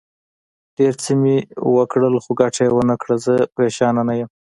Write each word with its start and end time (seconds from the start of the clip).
ډېر 0.77 0.93
څه 1.03 1.11
مې 1.21 1.37
وکړل، 1.77 2.13
خو 2.23 2.31
ګټه 2.41 2.61
یې 2.65 2.71
ونه 2.75 2.95
کړه، 3.01 3.15
زه 3.25 3.33
پرېشانه 3.55 4.01
نه 4.09 4.13
یم. 4.19 4.29